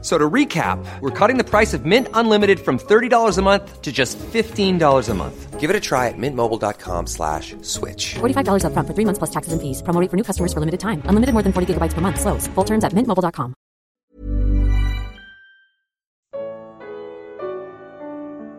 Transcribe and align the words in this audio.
So 0.00 0.16
to 0.16 0.30
recap, 0.30 0.78
we're 1.00 1.10
cutting 1.10 1.38
the 1.38 1.44
price 1.44 1.74
of 1.74 1.84
Mint 1.84 2.06
Unlimited 2.14 2.60
from 2.60 2.78
$30 2.78 3.36
a 3.36 3.42
month 3.42 3.82
to 3.82 3.90
just 3.90 4.16
$15 4.18 5.08
a 5.08 5.14
month. 5.14 5.58
Give 5.58 5.70
it 5.70 5.74
a 5.74 5.80
try 5.80 6.06
at 6.06 6.14
mintmobile.com 6.16 7.06
slash 7.08 7.56
switch. 7.62 8.14
$45 8.20 8.62
upfront 8.62 8.86
for 8.86 8.94
three 8.94 9.04
months 9.04 9.18
plus 9.18 9.30
taxes 9.30 9.52
and 9.52 9.60
fees. 9.60 9.82
Promo 9.82 10.00
rate 10.00 10.08
for 10.08 10.16
new 10.16 10.22
customers 10.22 10.52
for 10.52 10.60
limited 10.60 10.78
time. 10.78 11.02
Unlimited 11.10 11.34
more 11.34 11.42
than 11.42 11.52
40 11.52 11.74
gigabytes 11.74 11.94
per 11.94 12.00
month. 12.00 12.20
Slows. 12.20 12.46
Full 12.54 12.64
terms 12.64 12.84
at 12.84 12.92
mintmobile.com. 12.92 13.54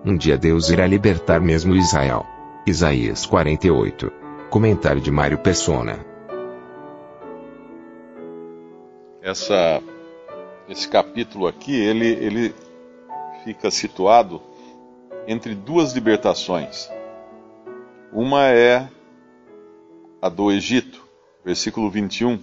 Um 0.05 0.17
dia 0.17 0.37
Deus 0.37 0.69
irá 0.69 0.87
libertar 0.87 1.39
mesmo 1.41 1.75
Israel. 1.75 2.25
Isaías 2.65 3.25
48. 3.25 4.11
Comentário 4.49 5.01
de 5.01 5.11
Mário 5.11 5.37
Persona. 5.37 5.99
Essa, 9.21 9.81
esse 10.69 10.87
capítulo 10.87 11.47
aqui, 11.47 11.75
ele, 11.75 12.05
ele 12.05 12.55
fica 13.43 13.71
situado 13.71 14.41
entre 15.27 15.55
duas 15.55 15.93
libertações. 15.93 16.87
Uma 18.13 18.47
é 18.47 18.87
a 20.21 20.29
do 20.29 20.51
Egito, 20.51 21.03
versículo 21.43 21.89
21. 21.89 22.39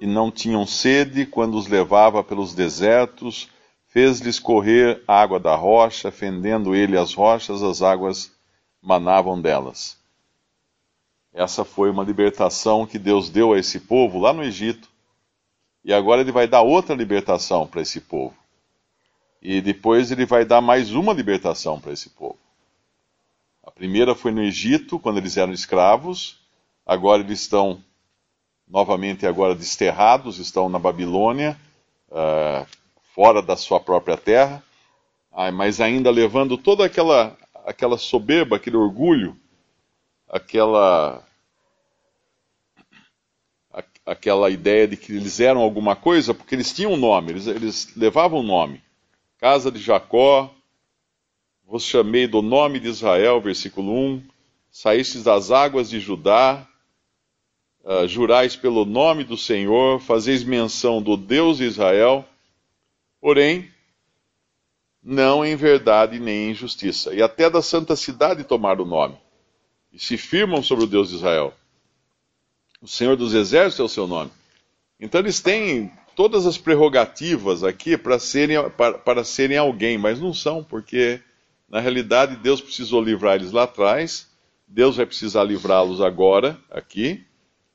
E 0.00 0.06
não 0.06 0.30
tinham 0.30 0.66
sede 0.66 1.24
quando 1.24 1.56
os 1.56 1.66
levava 1.66 2.22
pelos 2.22 2.54
desertos, 2.54 3.48
fez-lhes 3.88 4.38
correr 4.38 5.02
água 5.08 5.40
da 5.40 5.54
rocha, 5.54 6.10
fendendo 6.10 6.74
ele 6.74 6.98
as 6.98 7.14
rochas, 7.14 7.62
as 7.62 7.80
águas 7.80 8.30
manavam 8.82 9.40
delas. 9.40 9.96
Essa 11.32 11.64
foi 11.64 11.90
uma 11.90 12.04
libertação 12.04 12.86
que 12.86 12.98
Deus 12.98 13.30
deu 13.30 13.54
a 13.54 13.58
esse 13.58 13.80
povo 13.80 14.18
lá 14.18 14.34
no 14.34 14.42
Egito. 14.42 14.88
E 15.86 15.94
agora 15.94 16.20
ele 16.20 16.32
vai 16.32 16.48
dar 16.48 16.62
outra 16.62 16.96
libertação 16.96 17.64
para 17.64 17.80
esse 17.80 18.00
povo. 18.00 18.34
E 19.40 19.60
depois 19.60 20.10
ele 20.10 20.26
vai 20.26 20.44
dar 20.44 20.60
mais 20.60 20.90
uma 20.90 21.12
libertação 21.12 21.80
para 21.80 21.92
esse 21.92 22.10
povo. 22.10 22.36
A 23.62 23.70
primeira 23.70 24.12
foi 24.16 24.32
no 24.32 24.42
Egito, 24.42 24.98
quando 24.98 25.18
eles 25.18 25.36
eram 25.36 25.52
escravos. 25.52 26.40
Agora 26.84 27.22
eles 27.22 27.40
estão 27.40 27.80
novamente 28.66 29.28
agora 29.28 29.54
desterrados, 29.54 30.40
estão 30.40 30.68
na 30.68 30.80
Babilônia, 30.80 31.56
uh, 32.08 32.66
fora 33.14 33.40
da 33.40 33.56
sua 33.56 33.78
própria 33.78 34.16
terra, 34.16 34.64
mas 35.54 35.80
ainda 35.80 36.10
levando 36.10 36.58
toda 36.58 36.84
aquela, 36.84 37.36
aquela 37.64 37.96
soberba, 37.96 38.56
aquele 38.56 38.76
orgulho, 38.76 39.36
aquela 40.28 41.24
aquela 44.06 44.48
ideia 44.48 44.86
de 44.86 44.96
que 44.96 45.12
eles 45.12 45.40
eram 45.40 45.60
alguma 45.60 45.96
coisa, 45.96 46.32
porque 46.32 46.54
eles 46.54 46.72
tinham 46.72 46.92
um 46.92 46.96
nome, 46.96 47.32
eles, 47.32 47.46
eles 47.48 47.92
levavam 47.96 48.38
um 48.38 48.44
nome. 48.44 48.80
Casa 49.36 49.70
de 49.70 49.80
Jacó, 49.80 50.54
vos 51.66 51.82
chamei 51.82 52.28
do 52.28 52.40
nome 52.40 52.78
de 52.78 52.88
Israel, 52.88 53.40
versículo 53.40 53.92
1, 53.92 54.22
saístes 54.70 55.24
das 55.24 55.50
águas 55.50 55.90
de 55.90 55.98
Judá, 55.98 56.64
uh, 57.82 58.06
jurais 58.06 58.54
pelo 58.54 58.84
nome 58.84 59.24
do 59.24 59.36
Senhor, 59.36 60.00
fazeis 60.00 60.44
menção 60.44 61.02
do 61.02 61.16
Deus 61.16 61.58
de 61.58 61.64
Israel, 61.64 62.24
porém, 63.20 63.68
não 65.02 65.44
em 65.44 65.56
verdade 65.56 66.20
nem 66.20 66.50
em 66.50 66.54
justiça. 66.54 67.12
E 67.12 67.20
até 67.20 67.50
da 67.50 67.60
santa 67.60 67.96
cidade 67.96 68.44
tomaram 68.44 68.84
o 68.84 68.88
nome, 68.88 69.16
e 69.92 69.98
se 69.98 70.16
firmam 70.16 70.62
sobre 70.62 70.84
o 70.84 70.88
Deus 70.88 71.08
de 71.08 71.16
Israel. 71.16 71.52
O 72.80 72.86
Senhor 72.86 73.16
dos 73.16 73.34
Exércitos 73.34 73.80
é 73.80 73.82
o 73.84 73.88
seu 73.88 74.06
nome. 74.06 74.30
Então 75.00 75.20
eles 75.20 75.40
têm 75.40 75.90
todas 76.14 76.46
as 76.46 76.58
prerrogativas 76.58 77.64
aqui 77.64 77.96
para 77.96 78.18
serem, 78.18 78.70
para, 78.70 78.98
para 78.98 79.24
serem 79.24 79.56
alguém, 79.56 79.98
mas 79.98 80.20
não 80.20 80.32
são, 80.32 80.62
porque 80.62 81.20
na 81.68 81.80
realidade 81.80 82.36
Deus 82.36 82.60
precisou 82.60 83.02
livrar 83.02 83.36
eles 83.36 83.52
lá 83.52 83.64
atrás, 83.64 84.28
Deus 84.66 84.96
vai 84.96 85.06
precisar 85.06 85.44
livrá-los 85.44 86.00
agora, 86.00 86.58
aqui, 86.70 87.24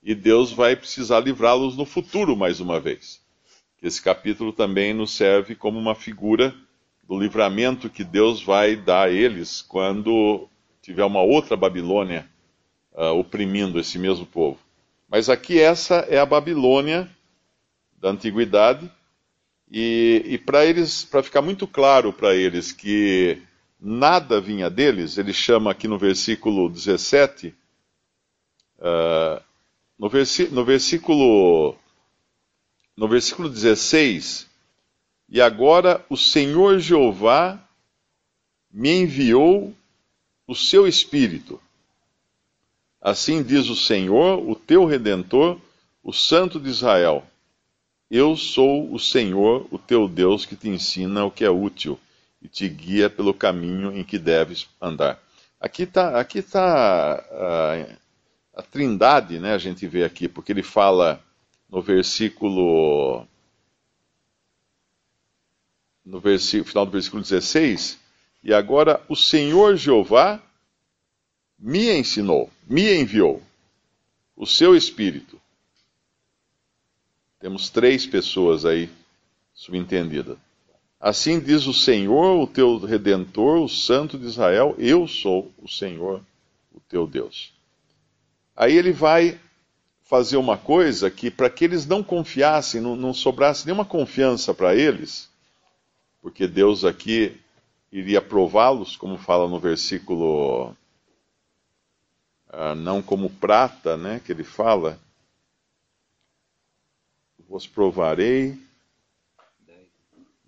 e 0.03 0.15
Deus 0.15 0.51
vai 0.51 0.75
precisar 0.75 1.19
livrá-los 1.19 1.77
no 1.77 1.85
futuro 1.85 2.35
mais 2.35 2.59
uma 2.59 2.79
vez. 2.79 3.21
Esse 3.81 4.01
capítulo 4.01 4.53
também 4.53 4.93
nos 4.93 5.11
serve 5.11 5.55
como 5.55 5.79
uma 5.79 5.95
figura 5.95 6.53
do 7.07 7.19
livramento 7.19 7.89
que 7.89 8.03
Deus 8.03 8.41
vai 8.41 8.75
dar 8.75 9.07
a 9.07 9.11
eles 9.11 9.61
quando 9.61 10.47
tiver 10.81 11.03
uma 11.03 11.21
outra 11.21 11.57
Babilônia 11.57 12.27
uh, 12.93 13.17
oprimindo 13.17 13.79
esse 13.79 13.99
mesmo 13.99 14.25
povo. 14.25 14.59
Mas 15.11 15.27
aqui 15.27 15.59
essa 15.59 15.95
é 16.07 16.17
a 16.17 16.25
Babilônia 16.25 17.09
da 17.99 18.11
antiguidade, 18.11 18.89
e, 19.69 20.23
e 20.25 20.37
para 20.37 20.65
eles, 20.65 21.03
para 21.03 21.21
ficar 21.21 21.41
muito 21.41 21.67
claro 21.67 22.13
para 22.13 22.33
eles 22.33 22.71
que 22.71 23.41
nada 23.77 24.39
vinha 24.39 24.69
deles, 24.69 25.17
ele 25.17 25.33
chama 25.33 25.69
aqui 25.69 25.85
no 25.85 25.97
versículo 25.97 26.69
17, 26.69 27.53
uh, 28.79 29.43
no, 29.99 30.07
versi, 30.07 30.47
no 30.47 30.63
versículo 30.63 31.75
no 32.95 33.09
versículo 33.09 33.49
16, 33.49 34.47
e 35.27 35.41
agora 35.41 36.05
o 36.09 36.15
Senhor 36.15 36.79
Jeová 36.79 37.61
me 38.71 38.91
enviou 38.91 39.75
o 40.47 40.55
seu 40.55 40.87
Espírito 40.87 41.59
Assim 43.01 43.41
diz 43.41 43.67
o 43.67 43.75
Senhor, 43.75 44.47
o 44.47 44.55
teu 44.55 44.85
redentor, 44.85 45.59
o 46.03 46.13
Santo 46.13 46.59
de 46.59 46.69
Israel: 46.69 47.25
Eu 48.11 48.37
sou 48.37 48.93
o 48.93 48.99
Senhor, 48.99 49.67
o 49.71 49.79
teu 49.79 50.07
Deus, 50.07 50.45
que 50.45 50.55
te 50.55 50.69
ensina 50.69 51.25
o 51.25 51.31
que 51.31 51.43
é 51.43 51.49
útil 51.49 51.99
e 52.39 52.47
te 52.47 52.69
guia 52.69 53.09
pelo 53.09 53.33
caminho 53.33 53.95
em 53.97 54.03
que 54.03 54.19
deves 54.19 54.67
andar. 54.79 55.19
Aqui 55.59 55.83
está 55.83 56.19
aqui 56.19 56.43
tá, 56.43 57.23
uh, 57.31 57.97
a 58.53 58.61
trindade, 58.61 59.39
né, 59.39 59.53
a 59.53 59.57
gente 59.57 59.87
vê 59.87 60.03
aqui, 60.03 60.27
porque 60.27 60.51
ele 60.51 60.63
fala 60.63 61.23
no 61.69 61.81
versículo. 61.81 63.25
No 66.03 66.19
versículo, 66.19 66.69
final 66.69 66.85
do 66.85 66.91
versículo 66.91 67.21
16, 67.21 67.99
e 68.43 68.53
agora 68.53 69.01
o 69.07 69.15
Senhor 69.15 69.75
Jeová 69.75 70.41
me 71.61 71.95
ensinou, 71.95 72.49
me 72.67 72.91
enviou 72.91 73.39
o 74.35 74.47
seu 74.47 74.75
Espírito. 74.75 75.39
Temos 77.39 77.69
três 77.69 78.07
pessoas 78.07 78.65
aí 78.65 78.89
subentendidas. 79.53 80.37
Assim 80.99 81.39
diz 81.39 81.67
o 81.67 81.73
Senhor, 81.73 82.41
o 82.41 82.47
teu 82.47 82.77
redentor, 82.79 83.61
o 83.61 83.69
Santo 83.69 84.17
de 84.17 84.25
Israel: 84.25 84.75
Eu 84.79 85.07
sou 85.07 85.51
o 85.61 85.67
Senhor, 85.67 86.21
o 86.73 86.79
teu 86.79 87.05
Deus. 87.05 87.53
Aí 88.55 88.75
ele 88.75 88.91
vai 88.91 89.39
fazer 90.03 90.37
uma 90.37 90.57
coisa 90.57 91.09
que, 91.09 91.31
para 91.31 91.49
que 91.49 91.63
eles 91.63 91.85
não 91.85 92.03
confiassem, 92.03 92.81
não, 92.81 92.95
não 92.95 93.13
sobrasse 93.13 93.65
nenhuma 93.65 93.85
confiança 93.85 94.53
para 94.53 94.75
eles, 94.75 95.29
porque 96.21 96.47
Deus 96.47 96.83
aqui 96.83 97.39
iria 97.91 98.21
prová-los, 98.21 98.95
como 98.95 99.17
fala 99.17 99.47
no 99.47 99.59
versículo 99.59 100.75
ah, 102.51 102.75
não 102.75 103.01
como 103.01 103.29
prata, 103.29 103.95
né, 103.95 104.21
que 104.23 104.31
ele 104.31 104.43
fala. 104.43 104.99
Vos 107.47 107.65
provarei. 107.65 108.59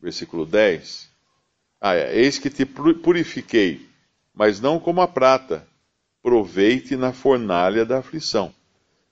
Versículo 0.02 0.46
10. 0.46 1.10
Ah, 1.80 1.96
é, 1.96 2.18
eis 2.18 2.38
que 2.38 2.50
te 2.50 2.66
purifiquei, 2.66 3.90
mas 4.34 4.60
não 4.60 4.80
como 4.80 5.02
a 5.02 5.08
prata. 5.08 5.66
Proveite 6.22 6.96
na 6.96 7.14
fornalha 7.14 7.86
da 7.86 8.00
aflição. 8.00 8.54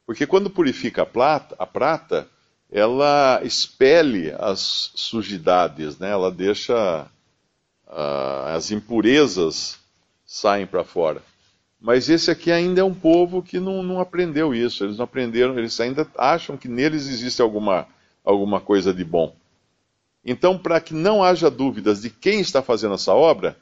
Porque 0.05 0.27
quando 0.27 0.49
purifica 0.49 1.03
a 1.03 1.05
prata, 1.05 1.55
a 1.57 1.65
prata 1.65 2.29
ela 2.69 3.41
expele 3.43 4.31
as 4.31 4.91
sujidades, 4.95 5.97
né? 5.99 6.09
ela 6.09 6.31
deixa 6.31 7.05
uh, 7.87 8.55
as 8.55 8.71
impurezas 8.71 9.77
saem 10.25 10.65
para 10.65 10.83
fora. 10.83 11.21
Mas 11.81 12.09
esse 12.09 12.29
aqui 12.29 12.51
ainda 12.51 12.81
é 12.81 12.83
um 12.83 12.93
povo 12.93 13.41
que 13.41 13.59
não, 13.59 13.81
não 13.81 13.99
aprendeu 13.99 14.53
isso. 14.53 14.83
Eles 14.83 14.97
não 14.97 15.05
aprenderam, 15.05 15.57
eles 15.57 15.79
ainda 15.79 16.07
acham 16.15 16.55
que 16.55 16.67
neles 16.67 17.07
existe 17.07 17.41
alguma, 17.41 17.87
alguma 18.23 18.61
coisa 18.61 18.93
de 18.93 19.03
bom. 19.03 19.35
Então, 20.23 20.59
para 20.59 20.79
que 20.79 20.93
não 20.93 21.23
haja 21.23 21.49
dúvidas 21.49 22.03
de 22.03 22.11
quem 22.11 22.39
está 22.39 22.61
fazendo 22.61 22.93
essa 22.93 23.15
obra, 23.15 23.57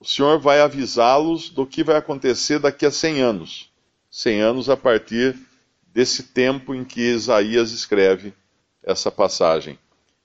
o 0.00 0.04
Senhor 0.04 0.40
vai 0.40 0.60
avisá-los 0.60 1.48
do 1.48 1.64
que 1.64 1.84
vai 1.84 1.96
acontecer 1.96 2.58
daqui 2.58 2.84
a 2.84 2.90
100 2.90 3.20
anos. 3.20 3.70
100 4.10 4.40
anos 4.40 4.68
a 4.68 4.76
partir 4.76 5.36
desse 5.94 6.24
tempo 6.24 6.74
em 6.74 6.84
que 6.84 7.00
Isaías 7.00 7.70
escreve 7.70 8.34
essa 8.82 9.10
passagem, 9.12 9.78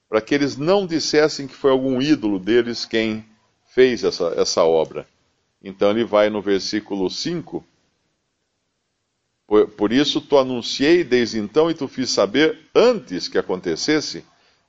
para 0.09 0.19
que 0.19 0.33
eles 0.33 0.57
não 0.57 0.87
dissessem 0.87 1.47
que 1.47 1.55
foi 1.55 1.71
algum 1.71 2.01
ídolo 2.01 2.39
deles 2.39 2.85
quem 2.85 3.23
fez 3.67 4.03
essa, 4.03 4.33
essa 4.35 4.63
obra. 4.63 5.07
Então 5.63 5.91
ele 5.91 6.03
vai 6.03 6.29
no 6.29 6.41
versículo 6.41 7.09
5. 7.09 7.63
Por, 9.45 9.67
por 9.69 9.91
isso 9.91 10.21
tu 10.21 10.37
anunciei 10.37 11.03
desde 11.03 11.39
então 11.39 11.69
e 11.69 11.73
tu 11.73 11.87
fiz 11.87 12.09
saber 12.09 12.57
antes 12.73 13.27
que 13.27 13.37
acontecesse, 13.37 14.23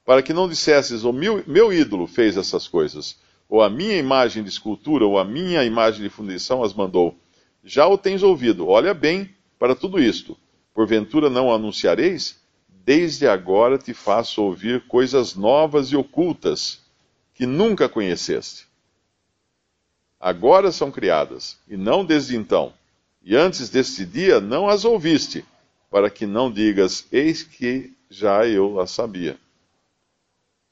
para 0.05 0.23
que 0.23 0.33
não 0.33 0.49
dissesses, 0.49 1.05
o 1.05 1.12
meu, 1.12 1.43
meu 1.47 1.73
ídolo 1.73 2.06
fez 2.06 2.37
essas 2.37 2.67
coisas, 2.67 3.17
ou 3.49 3.62
a 3.62 3.71
minha 3.71 3.97
imagem 3.97 4.43
de 4.43 4.49
escultura, 4.49 5.06
ou 5.06 5.19
a 5.19 5.25
minha 5.25 5.65
imagem 5.65 6.03
de 6.03 6.09
fundição 6.09 6.65
as 6.65 6.75
mandou. 6.75 7.17
Já 7.62 7.87
o 7.87 7.97
tens 7.97 8.23
ouvido, 8.23 8.67
olha 8.67 8.93
bem 8.93 9.31
para 9.59 9.77
tudo 9.77 10.00
isto. 10.00 10.37
Porventura 10.75 11.31
não 11.31 11.53
anunciareis? 11.53 12.41
Desde 12.69 13.29
agora 13.29 13.79
te 13.79 13.94
faço 13.94 14.43
ouvir 14.43 14.89
coisas 14.89 15.37
novas 15.37 15.93
e 15.93 15.97
ocultas 15.97 16.81
que 17.35 17.47
nunca 17.47 17.89
conheceste. 17.89 18.67
Agora 20.23 20.71
são 20.71 20.89
criadas, 20.89 21.59
e 21.69 21.77
não 21.77 22.05
desde 22.05 22.37
então. 22.37 22.73
E 23.25 23.35
antes 23.35 23.69
deste 23.69 24.07
dia 24.07 24.41
não 24.41 24.69
as 24.69 24.85
ouviste, 24.85 25.45
para 25.91 26.09
que 26.09 26.27
não 26.27 26.49
digas, 26.49 27.05
eis 27.11 27.43
que 27.43 27.93
já 28.09 28.47
eu 28.47 28.79
as 28.79 28.93
sabia. 28.93 29.37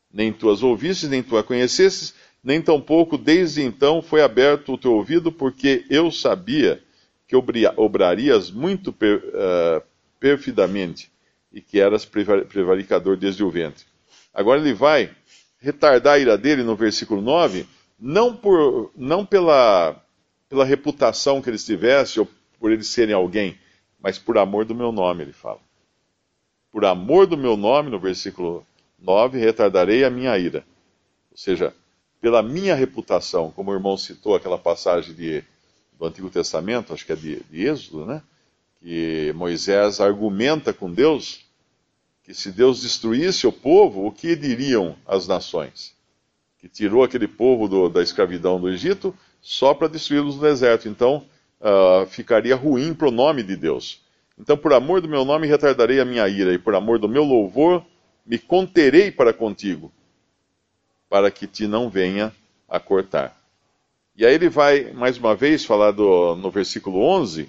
Nem 0.09 0.33
tu 0.33 0.49
as 0.51 0.63
ouvistes, 0.63 1.11
nem 1.11 1.21
tu 1.21 1.37
a 1.37 1.43
conhecestes, 1.43 2.15
nem 2.45 2.63
tampouco 2.63 3.19
desde 3.19 3.61
então 3.61 4.01
foi 4.01 4.23
aberto 4.23 4.75
o 4.75 4.79
teu 4.79 4.93
ouvido, 4.93 5.33
porque 5.33 5.85
eu 5.91 6.13
sabia 6.13 6.81
que 7.27 7.35
obrarias 7.77 8.53
muito 8.53 8.93
per, 8.93 9.19
uh, 9.19 9.83
perfidamente 10.21 11.11
e 11.53 11.61
que 11.61 11.81
eras 11.81 12.05
prevaricador 12.05 13.17
desde 13.17 13.43
o 13.43 13.51
ventre. 13.51 13.85
Agora 14.33 14.61
ele 14.61 14.75
vai 14.75 15.11
retardar 15.59 16.15
a 16.15 16.19
ira 16.21 16.39
dele 16.39 16.63
no 16.63 16.77
versículo 16.77 17.21
9, 17.21 17.67
não, 18.01 18.35
por, 18.35 18.91
não 18.97 19.27
pela, 19.27 20.01
pela 20.49 20.65
reputação 20.65 21.43
que 21.43 21.51
eles 21.51 21.65
tivessem 21.65 22.21
ou 22.21 22.29
por 22.59 22.73
eles 22.73 22.89
serem 22.89 23.15
alguém, 23.15 23.59
mas 24.01 24.19
por 24.19 24.39
amor 24.39 24.65
do 24.65 24.75
meu 24.75 24.91
nome, 24.91 25.23
ele 25.23 25.33
fala. 25.33 25.61
Por 26.73 26.85
amor 26.85 27.27
do 27.27 27.37
meu 27.37 27.57
nome, 27.57 27.91
no 27.91 27.99
versículo 27.99 28.67
9, 28.99 29.39
retardarei 29.39 30.05
a 30.05 30.11
minha 30.11 30.37
ira. 30.39 30.65
Ou 31.31 31.37
seja, 31.37 31.75
pela 32.21 32.43
minha 32.43 32.75
reputação, 32.75 33.51
como 33.51 33.71
o 33.71 33.75
irmão 33.75 33.97
citou 33.97 34.35
aquela 34.35 34.59
passagem 34.59 35.15
de, 35.15 35.45
do 35.99 36.07
Antigo 36.07 36.31
Testamento, 36.31 36.93
acho 36.93 37.05
que 37.05 37.13
é 37.13 37.17
de, 37.17 37.41
de 37.51 37.67
Êxodo, 37.67 38.07
né? 38.07 38.23
que 38.81 39.33
Moisés 39.35 40.01
argumenta 40.01 40.73
com 40.73 40.91
Deus 40.91 41.45
que 42.23 42.35
se 42.35 42.53
Deus 42.53 42.83
destruísse 42.83 43.47
o 43.47 43.53
povo, 43.53 44.07
o 44.07 44.13
que 44.13 44.37
diriam 44.37 44.97
as 45.07 45.27
nações? 45.27 45.95
Que 46.61 46.69
tirou 46.69 47.03
aquele 47.03 47.27
povo 47.27 47.67
do, 47.67 47.89
da 47.89 48.03
escravidão 48.03 48.61
do 48.61 48.69
Egito 48.69 49.15
só 49.41 49.73
para 49.73 49.89
destruí-los 49.89 50.37
no 50.37 50.43
deserto. 50.43 50.89
Então, 50.89 51.25
uh, 51.61 52.07
ficaria 52.07 52.55
ruim 52.55 52.95
para 52.95 53.09
o 53.09 53.11
nome 53.11 53.43
de 53.43 53.57
Deus. 53.57 54.03
Então, 54.39 54.57
por 54.57 54.73
amor 54.73 55.01
do 55.01 55.09
meu 55.09 55.25
nome, 55.25 55.47
retardarei 55.47 56.01
a 56.01 56.05
minha 56.05 56.29
ira, 56.29 56.53
e 56.53 56.59
por 56.59 56.75
amor 56.75 56.99
do 56.99 57.09
meu 57.09 57.25
louvor, 57.25 57.85
me 58.25 58.39
conterei 58.39 59.11
para 59.11 59.33
contigo, 59.33 59.93
para 61.09 61.31
que 61.31 61.47
te 61.47 61.67
não 61.67 61.91
venha 61.91 62.33
a 62.69 62.79
cortar. 62.79 63.39
E 64.17 64.25
aí 64.25 64.35
ele 64.35 64.49
vai, 64.49 64.93
mais 64.93 65.19
uma 65.19 65.35
vez, 65.35 65.65
falar 65.65 65.93
do, 65.93 66.37
no 66.37 66.51
versículo 66.51 67.01
11 67.01 67.49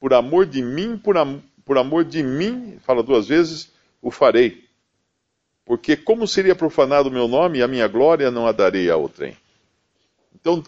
por 0.00 0.14
amor 0.14 0.46
de 0.46 0.62
mim, 0.62 0.96
por, 0.96 1.16
am 1.16 1.42
por 1.64 1.76
amor 1.76 2.04
de 2.04 2.22
mim, 2.22 2.78
fala 2.80 3.02
duas 3.02 3.28
vezes, 3.28 3.70
o 4.00 4.10
farei. 4.10 4.64
Porque 5.68 5.98
como 5.98 6.26
seria 6.26 6.54
profanado 6.54 7.10
o 7.10 7.12
meu 7.12 7.28
nome 7.28 7.60
a 7.60 7.68
minha 7.68 7.86
glória 7.86 8.30
não 8.30 8.46
a 8.46 8.52
darei 8.52 8.90
a 8.90 8.96
outrem. 8.96 9.36
Então, 10.34 10.64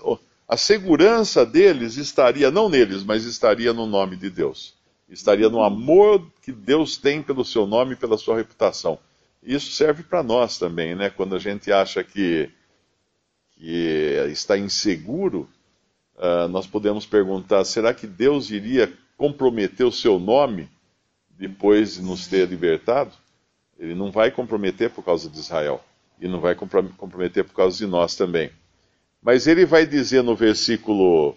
a 0.46 0.58
segurança 0.58 1.46
deles 1.46 1.96
estaria, 1.96 2.50
não 2.50 2.68
neles, 2.68 3.02
mas 3.02 3.24
estaria 3.24 3.72
no 3.72 3.86
nome 3.86 4.14
de 4.14 4.28
Deus. 4.28 4.74
Estaria 5.08 5.48
no 5.48 5.62
amor 5.62 6.30
que 6.42 6.52
Deus 6.52 6.98
tem 6.98 7.22
pelo 7.22 7.46
seu 7.46 7.66
nome 7.66 7.94
e 7.94 7.96
pela 7.96 8.18
sua 8.18 8.36
reputação. 8.36 8.98
Isso 9.42 9.72
serve 9.72 10.02
para 10.02 10.22
nós 10.22 10.58
também, 10.58 10.94
né? 10.94 11.08
Quando 11.08 11.34
a 11.34 11.38
gente 11.38 11.72
acha 11.72 12.04
que, 12.04 12.50
que 13.52 14.26
está 14.30 14.58
inseguro, 14.58 15.48
uh, 16.16 16.46
nós 16.48 16.66
podemos 16.66 17.06
perguntar: 17.06 17.64
será 17.64 17.94
que 17.94 18.06
Deus 18.06 18.50
iria 18.50 18.92
comprometer 19.16 19.86
o 19.86 19.92
seu 19.92 20.18
nome 20.18 20.68
depois 21.30 21.94
de 21.94 22.02
nos 22.02 22.26
ter 22.26 22.46
libertado, 22.46 23.12
ele 23.80 23.94
não 23.94 24.12
vai 24.12 24.30
comprometer 24.30 24.90
por 24.90 25.02
causa 25.02 25.28
de 25.30 25.38
Israel. 25.38 25.82
E 26.20 26.28
não 26.28 26.38
vai 26.38 26.54
comprometer 26.54 27.44
por 27.44 27.54
causa 27.54 27.78
de 27.78 27.86
nós 27.86 28.14
também. 28.14 28.50
Mas 29.22 29.46
ele 29.46 29.64
vai 29.64 29.86
dizer 29.86 30.22
no 30.22 30.36
versículo 30.36 31.34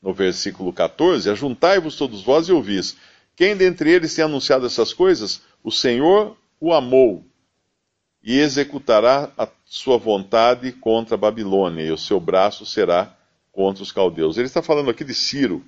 no 0.00 0.14
versículo 0.14 0.72
14: 0.72 1.28
Ajuntai-vos 1.28 1.96
todos 1.96 2.22
vós 2.22 2.48
e 2.48 2.52
ouvis. 2.52 2.96
Quem 3.34 3.56
dentre 3.56 3.90
eles 3.90 4.14
tem 4.14 4.24
anunciado 4.24 4.64
essas 4.64 4.92
coisas? 4.92 5.42
O 5.64 5.72
Senhor 5.72 6.36
o 6.60 6.72
amou 6.72 7.24
e 8.22 8.38
executará 8.38 9.32
a 9.36 9.48
sua 9.64 9.98
vontade 9.98 10.70
contra 10.70 11.16
a 11.16 11.18
Babilônia, 11.18 11.82
e 11.82 11.90
o 11.90 11.98
seu 11.98 12.20
braço 12.20 12.64
será 12.64 13.16
contra 13.52 13.82
os 13.82 13.90
caldeus. 13.92 14.36
Ele 14.36 14.46
está 14.46 14.62
falando 14.62 14.90
aqui 14.90 15.04
de 15.04 15.14
Ciro, 15.14 15.64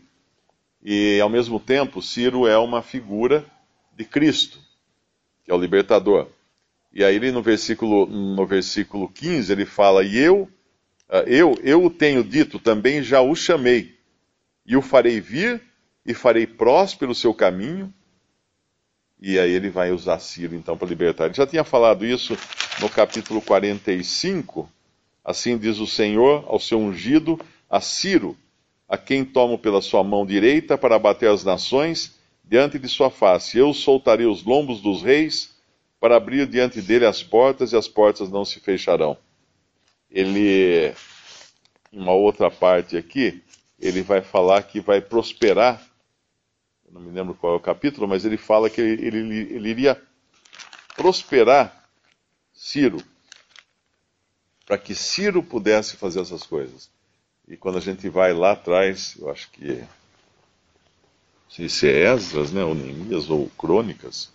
e, 0.83 1.21
ao 1.21 1.29
mesmo 1.29 1.61
tempo, 1.61 2.01
Ciro 2.01 2.47
é 2.47 2.57
uma 2.57 2.81
figura 2.81 3.45
de 3.97 4.05
Cristo, 4.05 4.68
que 5.49 5.53
é 5.53 5.55
o 5.55 5.59
libertador. 5.59 6.27
E 6.93 7.03
aí, 7.03 7.17
ele, 7.17 7.33
no 7.33 7.43
versículo, 7.43 8.05
no 8.05 8.47
versículo 8.47 9.09
15, 9.09 9.51
ele 9.51 9.65
fala: 9.65 10.05
E 10.05 10.19
eu, 10.19 10.47
ah, 11.09 11.25
eu, 11.27 11.59
eu 11.63 11.87
o 11.87 11.89
tenho 11.89 12.23
dito, 12.23 12.59
também 12.59 13.03
já 13.03 13.23
o 13.23 13.35
chamei, 13.35 13.97
e 14.67 14.77
o 14.77 14.83
farei 14.83 15.23
vir, 15.23 15.63
e 16.05 16.13
farei 16.13 16.47
próspero 16.47 17.13
o 17.13 17.15
seu 17.15 17.33
caminho. 17.33 17.93
E 19.19 19.39
aí 19.39 19.51
ele 19.51 19.71
vai 19.71 19.91
usar 19.91 20.19
Ciro, 20.19 20.55
então, 20.55 20.77
para 20.77 20.87
libertar. 20.87 21.25
Ele 21.25 21.35
já 21.35 21.47
tinha 21.47 21.65
falado 21.65 22.05
isso 22.05 22.37
no 22.79 22.91
capítulo 22.91 23.41
45. 23.41 24.71
Assim 25.25 25.57
diz 25.57 25.79
o 25.79 25.87
Senhor 25.87 26.45
ao 26.47 26.61
seu 26.61 26.79
ungido, 26.79 27.41
a 27.71 27.81
Ciro, 27.81 28.37
a 28.87 28.99
quem 28.99 29.25
tomo 29.25 29.59
pela 29.59 29.81
sua 29.81 30.05
mão 30.05 30.27
direita 30.27 30.77
para 30.77 30.97
abater 30.97 31.31
as 31.31 31.43
nações 31.43 32.18
diante 32.49 32.79
de 32.79 32.89
sua 32.89 33.11
face. 33.11 33.59
Eu 33.59 33.75
soltarei 33.75 34.27
os 34.27 34.43
lombos 34.43 34.81
dos 34.81 35.03
reis 35.03 35.55
para 36.01 36.17
abrir 36.17 36.47
diante 36.47 36.81
dele 36.81 37.05
as 37.05 37.23
portas 37.23 37.73
e 37.73 37.77
as 37.77 37.87
portas 37.87 38.31
não 38.31 38.45
se 38.45 38.59
fecharão. 38.59 39.17
Ele, 40.11 40.95
em 41.93 41.99
uma 41.99 42.13
outra 42.13 42.51
parte 42.51 42.97
aqui, 42.97 43.43
ele 43.79 44.03
vai 44.03 44.23
falar 44.23 44.63
que 44.63 44.81
vai 44.81 45.01
prosperar. 45.01 45.83
Eu 46.87 46.93
não 46.95 47.01
me 47.01 47.11
lembro 47.11 47.35
qual 47.35 47.53
é 47.53 47.57
o 47.57 47.61
capítulo, 47.61 48.09
mas 48.09 48.25
ele 48.25 48.39
fala 48.39 48.71
que 48.71 48.81
ele, 48.81 49.07
ele, 49.07 49.55
ele 49.55 49.69
iria 49.69 50.01
prosperar 50.97 51.79
Ciro, 52.53 53.01
para 54.67 54.77
que 54.79 54.95
Ciro 54.95 55.43
pudesse 55.43 55.97
fazer 55.97 56.21
essas 56.21 56.43
coisas. 56.43 56.91
E 57.47 57.57
quando 57.57 57.79
a 57.79 57.81
gente 57.81 58.09
vai 58.09 58.33
lá 58.33 58.53
atrás, 58.53 59.17
eu 59.19 59.31
acho 59.31 59.51
que. 59.51 59.85
Sei 61.49 61.69
se 61.69 61.89
é 61.89 62.13
Esdras, 62.13 62.53
né, 62.53 62.63
ou 62.63 62.75
Neemias, 62.75 63.31
ou 63.31 63.49
Crônicas, 63.51 64.31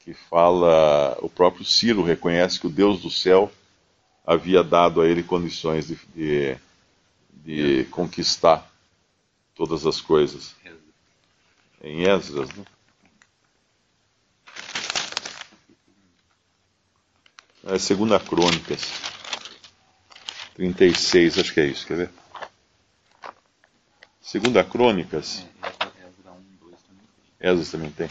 que 0.00 0.12
fala. 0.14 1.16
O 1.20 1.28
próprio 1.28 1.64
Ciro 1.64 2.02
reconhece 2.02 2.60
que 2.60 2.66
o 2.66 2.70
Deus 2.70 3.00
do 3.02 3.10
céu 3.10 3.50
havia 4.26 4.62
dado 4.62 5.00
a 5.00 5.06
ele 5.06 5.22
condições 5.22 5.88
de, 5.88 5.98
de, 6.14 6.56
de 7.44 7.84
conquistar 7.90 8.70
todas 9.54 9.86
as 9.86 10.00
coisas. 10.00 10.54
Em 11.82 12.04
Esdras, 12.08 12.48
né? 12.50 12.64
É 17.68 17.78
segunda 17.78 18.20
Crônicas. 18.20 18.92
36, 20.54 21.38
acho 21.38 21.52
que 21.52 21.60
é 21.60 21.66
isso, 21.66 21.84
quer 21.86 21.96
ver? 21.96 22.10
Segunda 24.20 24.62
Crônicas. 24.62 25.44
Esdras 27.40 27.70
também 27.70 27.90
tem. 27.90 28.08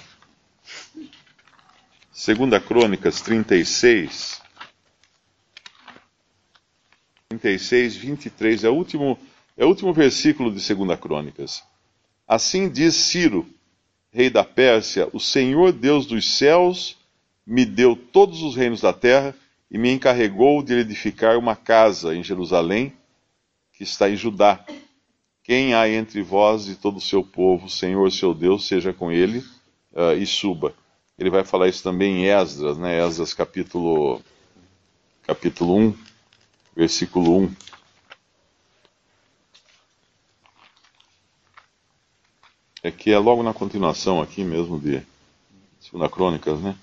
Segunda 2.11 2.59
Crônicas 2.59 3.21
36. 3.21 4.41
36, 7.29 7.95
23. 7.95 8.63
É 8.63 8.69
o 8.69 8.73
último, 8.73 9.19
é 9.57 9.65
o 9.65 9.67
último 9.67 9.93
versículo 9.93 10.53
de 10.53 10.61
Segunda 10.61 10.95
Crônicas. 10.95 11.63
Assim 12.27 12.69
diz 12.69 12.95
Ciro, 12.95 13.47
rei 14.11 14.29
da 14.29 14.43
Pérsia: 14.43 15.09
O 15.11 15.19
Senhor 15.19 15.71
Deus 15.71 16.05
dos 16.05 16.37
céus 16.37 16.97
me 17.45 17.65
deu 17.65 17.95
todos 17.95 18.41
os 18.41 18.55
reinos 18.55 18.81
da 18.81 18.93
terra 18.93 19.35
e 19.69 19.77
me 19.77 19.91
encarregou 19.91 20.63
de 20.63 20.73
edificar 20.73 21.37
uma 21.37 21.55
casa 21.55 22.15
em 22.15 22.23
Jerusalém, 22.23 22.93
que 23.73 23.83
está 23.83 24.09
em 24.09 24.15
Judá 24.15 24.65
quem 25.45 25.75
há 25.75 25.87
entre 25.87 26.23
vós 26.23 26.67
e 26.67 26.75
todo 26.75 26.97
o 26.97 27.01
seu 27.01 27.23
povo, 27.23 27.69
Senhor 27.69 28.11
seu 28.11 28.33
Deus, 28.33 28.67
seja 28.67 28.91
com 28.91 29.11
ele 29.11 29.45
uh, 29.93 30.17
e 30.17 30.25
suba. 30.25 30.73
Ele 31.19 31.29
vai 31.29 31.45
falar 31.45 31.67
isso 31.67 31.83
também 31.83 32.23
em 32.23 32.25
Esdras, 32.25 32.79
né? 32.79 32.97
Esdras 33.05 33.31
capítulo, 33.31 34.21
capítulo 35.21 35.77
1, 35.77 35.97
versículo 36.75 37.37
1. 37.41 37.55
É 42.81 42.89
que 42.89 43.11
é 43.11 43.17
logo 43.19 43.43
na 43.43 43.53
continuação 43.53 44.21
aqui 44.21 44.43
mesmo 44.43 44.79
de 44.79 45.03
Segunda 45.79 46.09
Crônicas, 46.09 46.59
né? 46.59 46.75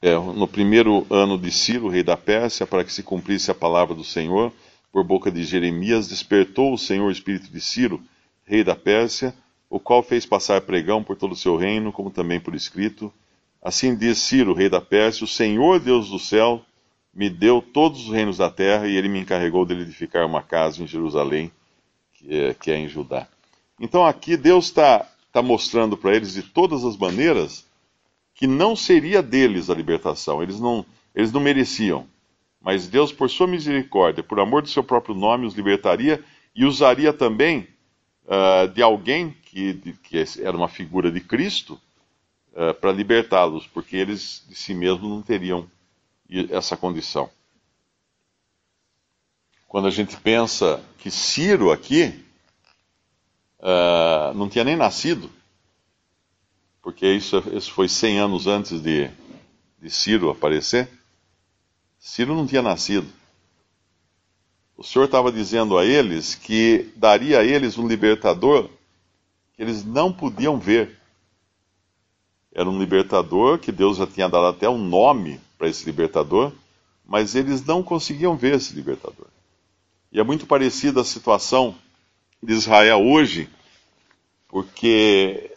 É, 0.00 0.14
no 0.14 0.48
primeiro 0.48 1.06
ano 1.10 1.36
de 1.36 1.52
Ciro, 1.52 1.90
rei 1.90 2.02
da 2.02 2.16
Pérsia, 2.16 2.66
para 2.66 2.82
que 2.82 2.92
se 2.92 3.02
cumprisse 3.02 3.50
a 3.50 3.54
palavra 3.54 3.94
do 3.94 4.02
Senhor, 4.02 4.50
por 4.92 5.04
boca 5.04 5.30
de 5.30 5.44
Jeremias, 5.44 6.08
despertou 6.08 6.72
o 6.72 6.78
Senhor 6.78 7.06
o 7.06 7.10
espírito 7.10 7.50
de 7.50 7.60
Ciro, 7.60 8.02
rei 8.44 8.64
da 8.64 8.74
Pérsia, 8.74 9.34
o 9.68 9.78
qual 9.78 10.02
fez 10.02 10.26
passar 10.26 10.60
pregão 10.62 11.02
por 11.02 11.16
todo 11.16 11.32
o 11.32 11.36
seu 11.36 11.56
reino, 11.56 11.92
como 11.92 12.10
também 12.10 12.40
por 12.40 12.54
escrito. 12.54 13.12
Assim 13.62 13.94
diz 13.94 14.18
Ciro, 14.18 14.52
rei 14.52 14.68
da 14.68 14.80
Pérsia: 14.80 15.24
O 15.24 15.28
Senhor 15.28 15.78
Deus 15.78 16.08
do 16.10 16.18
céu 16.18 16.64
me 17.14 17.30
deu 17.30 17.62
todos 17.62 18.06
os 18.06 18.12
reinos 18.12 18.38
da 18.38 18.50
terra, 18.50 18.88
e 18.88 18.96
ele 18.96 19.08
me 19.08 19.20
encarregou 19.20 19.64
de 19.64 19.74
edificar 19.74 20.26
uma 20.26 20.42
casa 20.42 20.82
em 20.82 20.86
Jerusalém, 20.86 21.52
que 22.14 22.34
é, 22.34 22.54
que 22.54 22.70
é 22.70 22.76
em 22.76 22.88
Judá. 22.88 23.28
Então 23.78 24.04
aqui 24.04 24.36
Deus 24.36 24.66
está 24.66 25.06
tá 25.32 25.40
mostrando 25.40 25.96
para 25.96 26.14
eles 26.14 26.34
de 26.34 26.42
todas 26.42 26.84
as 26.84 26.96
maneiras 26.96 27.64
que 28.34 28.46
não 28.46 28.74
seria 28.74 29.22
deles 29.22 29.68
a 29.68 29.74
libertação, 29.74 30.42
eles 30.42 30.58
não, 30.58 30.84
eles 31.14 31.30
não 31.30 31.40
mereciam. 31.40 32.06
Mas 32.60 32.86
Deus, 32.86 33.12
por 33.12 33.30
sua 33.30 33.46
misericórdia, 33.46 34.22
por 34.22 34.38
amor 34.38 34.62
do 34.62 34.68
seu 34.68 34.84
próprio 34.84 35.14
nome, 35.14 35.46
os 35.46 35.54
libertaria 35.54 36.22
e 36.54 36.64
usaria 36.64 37.12
também 37.12 37.66
uh, 38.26 38.68
de 38.68 38.82
alguém 38.82 39.30
que, 39.42 39.72
de, 39.72 39.92
que, 39.94 40.22
era 40.40 40.56
uma 40.56 40.68
figura 40.68 41.10
de 41.10 41.20
Cristo 41.20 41.80
uh, 42.52 42.74
para 42.74 42.92
libertá-los, 42.92 43.66
porque 43.66 43.96
eles 43.96 44.44
de 44.48 44.54
si 44.54 44.74
mesmos 44.74 45.08
não 45.08 45.22
teriam 45.22 45.68
essa 46.50 46.76
condição. 46.76 47.30
Quando 49.66 49.88
a 49.88 49.90
gente 49.90 50.16
pensa 50.16 50.82
que 50.98 51.10
Ciro 51.10 51.72
aqui 51.72 52.24
uh, 53.58 54.34
não 54.34 54.48
tinha 54.48 54.64
nem 54.64 54.76
nascido, 54.76 55.30
porque 56.82 57.06
isso, 57.06 57.42
isso 57.52 57.72
foi 57.72 57.88
100 57.88 58.18
anos 58.18 58.46
antes 58.46 58.80
de, 58.80 59.10
de 59.80 59.90
Ciro 59.90 60.30
aparecer. 60.30 60.99
Ciro 62.00 62.34
não 62.34 62.46
tinha 62.46 62.62
nascido. 62.62 63.06
O 64.74 64.82
Senhor 64.82 65.04
estava 65.04 65.30
dizendo 65.30 65.76
a 65.76 65.84
eles 65.84 66.34
que 66.34 66.90
daria 66.96 67.40
a 67.40 67.44
eles 67.44 67.76
um 67.76 67.86
libertador 67.86 68.70
que 69.52 69.62
eles 69.62 69.84
não 69.84 70.10
podiam 70.10 70.58
ver. 70.58 70.98
Era 72.54 72.68
um 72.68 72.78
libertador 72.78 73.58
que 73.58 73.70
Deus 73.70 73.98
já 73.98 74.06
tinha 74.06 74.30
dado 74.30 74.46
até 74.46 74.66
um 74.66 74.78
nome 74.78 75.38
para 75.58 75.68
esse 75.68 75.84
libertador, 75.84 76.50
mas 77.04 77.34
eles 77.34 77.62
não 77.62 77.82
conseguiam 77.82 78.34
ver 78.34 78.54
esse 78.54 78.74
libertador. 78.74 79.26
E 80.10 80.18
é 80.18 80.22
muito 80.24 80.46
parecida 80.46 81.02
a 81.02 81.04
situação 81.04 81.76
de 82.42 82.54
Israel 82.54 83.06
hoje, 83.06 83.50
porque 84.48 85.54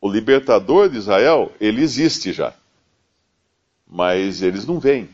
o 0.00 0.08
libertador 0.10 0.88
de 0.88 0.96
Israel, 0.96 1.52
ele 1.60 1.82
existe 1.82 2.32
já 2.32 2.54
mas 3.86 4.42
eles 4.42 4.66
não 4.66 4.78
veem. 4.78 5.08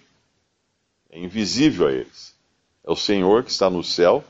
É 1.10 1.18
invisível 1.18 1.88
a 1.88 1.92
eles. 1.92 2.34
É 2.84 2.90
o 2.90 2.96
Senhor 2.96 3.44
que 3.44 3.50
está 3.50 3.68
no 3.68 3.82
céu. 3.82 4.24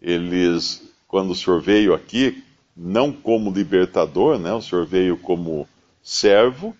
Eles, 0.00 0.82
quando 1.06 1.30
o 1.30 1.34
Senhor 1.34 1.60
veio 1.60 1.94
aqui, 1.94 2.44
não 2.76 3.12
como 3.12 3.50
libertador, 3.50 4.38
né? 4.38 4.52
o 4.52 4.62
Senhor 4.62 4.86
veio 4.86 5.16
como 5.18 5.68
servo, 6.02 6.76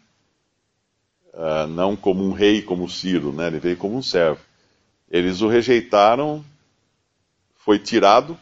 uh, 1.35 1.67
não 1.69 1.97
como 1.97 2.25
um 2.25 2.33
rei 2.33 2.63
como 2.63 2.89
Ciro, 2.89 3.33
né? 3.33 3.49
ele 3.49 3.59
veio 3.59 3.77
como 3.77 3.97
um 3.97 4.03
servo. 4.03 4.41
Eles 5.11 5.41
o 5.41 5.49
rejeitaram, 5.49 6.45
foi 7.57 7.79
tirado, 7.79 8.39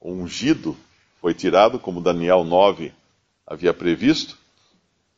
ungido, 0.00 0.76
foi 1.20 1.34
tirado, 1.34 1.78
como 1.78 2.00
Daniel 2.00 2.44
9 2.44 2.92
havia 3.46 3.74
previsto, 3.74 4.38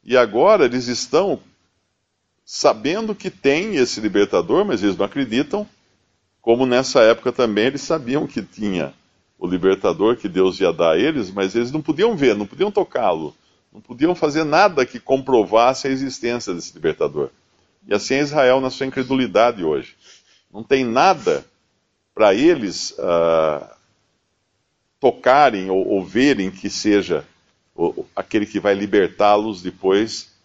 e 0.03 0.17
agora 0.17 0.65
eles 0.65 0.87
estão 0.87 1.41
sabendo 2.51 3.15
que 3.15 3.29
tem 3.29 3.77
esse 3.77 4.01
libertador, 4.01 4.65
mas 4.65 4.83
eles 4.83 4.97
não 4.97 5.05
acreditam, 5.05 5.69
como 6.41 6.65
nessa 6.65 7.03
época 7.03 7.31
também 7.31 7.67
eles 7.67 7.83
sabiam 7.83 8.27
que 8.27 8.41
tinha 8.41 8.95
o 9.39 9.47
libertador 9.47 10.17
que 10.17 10.31
Deus 10.31 10.59
ia 10.59 10.73
dar 10.73 10.93
a 10.93 10.99
eles, 10.99 11.31
mas 11.31 11.55
eles 11.55 11.71
não 11.71 11.83
podiam 11.83 12.17
ver, 12.17 12.35
não 12.35 12.47
podiam 12.47 12.71
tocá-lo, 12.73 13.37
não 13.71 13.83
podiam 13.83 14.15
fazer 14.15 14.45
nada 14.45 14.87
que 14.87 14.99
comprovasse 14.99 15.87
a 15.87 15.91
existência 15.91 16.55
desse 16.55 16.73
libertador. 16.73 17.29
E 17.87 17.93
assim 17.93 18.15
é 18.15 18.21
Israel 18.21 18.63
na 18.63 18.71
sua 18.71 18.87
incredulidade 18.87 19.63
hoje. 19.63 19.95
Não 20.51 20.65
tem 20.65 20.87
nada 20.87 21.45
para 22.15 22.33
eles 22.33 22.93
uh, 22.93 23.69
tocarem 24.99 25.69
ou, 25.69 25.87
ou, 25.87 26.03
verem 26.03 26.51
que 26.51 26.71
seja 26.71 27.27
o, 27.77 28.07
aquele 28.17 28.47
que 28.47 28.59
vai 28.59 28.73
libertá-los 28.73 29.61
depois 29.61 30.38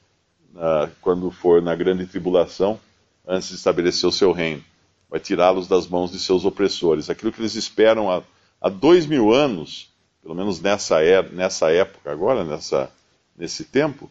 quando 1.02 1.32
for 1.32 1.62
na 1.62 1.76
grande 1.76 2.06
tribulação, 2.06 2.80
antes 3.28 3.50
de 3.50 3.56
estabelecer 3.56 4.08
o 4.08 4.12
seu 4.12 4.32
reino. 4.32 4.64
Vai 5.10 5.20
tirá-los 5.20 5.68
das 5.68 5.88
mãos 5.88 6.12
de 6.12 6.20
seus 6.20 6.46
opressores. 6.46 7.10
Aquilo 7.10 7.32
que 7.32 7.40
eles 7.40 7.56
esperam 7.56 8.12
há, 8.12 8.24
há 8.62 8.70
dois 8.70 9.06
mil 9.06 9.32
anos, 9.32 9.90
pelo 10.22 10.36
menos 10.36 10.60
nessa, 10.60 11.04
é, 11.04 11.22
nessa 11.30 11.72
época 11.72 12.12
agora, 12.12 12.44
nessa, 12.44 12.92
nesse 13.36 13.64
tempo, 13.64 14.10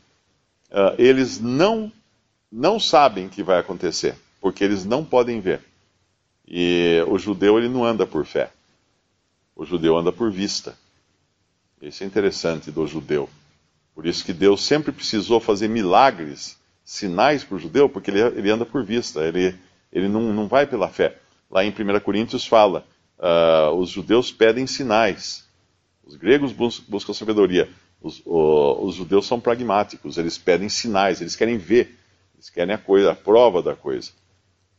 uh, 0.70 0.94
eles 0.98 1.40
não, 1.40 1.92
não 2.50 2.78
sabem 2.78 3.28
que 3.28 3.42
vai 3.42 3.58
acontecer, 3.58 4.14
porque 4.40 4.62
eles 4.62 4.84
não 4.84 5.04
podem 5.04 5.40
ver. 5.40 5.60
E 6.46 7.02
o 7.08 7.18
judeu 7.18 7.58
ele 7.58 7.68
não 7.68 7.84
anda 7.84 8.06
por 8.06 8.24
fé. 8.24 8.50
O 9.56 9.64
judeu 9.64 9.96
anda 9.96 10.12
por 10.12 10.30
vista. 10.30 10.76
Isso 11.80 12.04
é 12.04 12.06
interessante 12.06 12.70
do 12.70 12.86
judeu. 12.86 13.28
Por 13.94 14.06
isso 14.06 14.24
que 14.24 14.32
Deus 14.32 14.62
sempre 14.62 14.90
precisou 14.90 15.38
fazer 15.38 15.68
milagres, 15.68 16.58
sinais 16.84 17.44
para 17.44 17.56
o 17.56 17.58
judeu, 17.58 17.88
porque 17.88 18.10
ele, 18.10 18.20
ele, 18.20 18.50
anda 18.50 18.64
por 18.64 18.84
vista, 18.84 19.20
ele, 19.20 19.54
ele 19.92 20.08
não, 20.08 20.32
não 20.32 20.48
vai 20.48 20.66
pela 20.66 20.88
fé. 20.88 21.18
Lá 21.50 21.64
em 21.64 21.70
1 21.70 22.00
Coríntios 22.00 22.46
fala, 22.46 22.86
uh, 23.18 23.74
os 23.74 23.90
judeus 23.90 24.32
pedem 24.32 24.66
sinais, 24.66 25.44
os 26.04 26.16
gregos 26.16 26.52
bus 26.52 26.78
buscam 26.80 27.12
sabedoria, 27.12 27.68
os, 28.00 28.22
o, 28.24 28.86
os 28.86 28.94
judeus 28.94 29.26
são 29.26 29.38
pragmáticos, 29.38 30.18
eles 30.18 30.38
pedem 30.38 30.68
sinais, 30.68 31.20
eles 31.20 31.36
querem 31.36 31.58
ver, 31.58 31.98
eles 32.34 32.50
querem 32.50 32.74
a 32.74 32.78
coisa, 32.78 33.12
a 33.12 33.14
prova 33.14 33.62
da 33.62 33.76
coisa. 33.76 34.10